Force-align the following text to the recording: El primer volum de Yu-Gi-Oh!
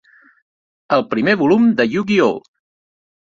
El 0.97 1.05
primer 1.11 1.35
volum 1.41 1.67
de 1.83 1.87
Yu-Gi-Oh! 1.93 2.33